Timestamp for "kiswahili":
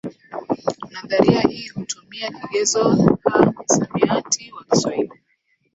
4.63-5.11